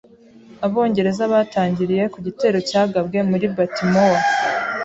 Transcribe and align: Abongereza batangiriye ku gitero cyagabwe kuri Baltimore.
Abongereza 0.65 1.23
batangiriye 1.33 2.03
ku 2.13 2.17
gitero 2.25 2.57
cyagabwe 2.69 3.17
kuri 3.29 3.45
Baltimore. 3.55 4.23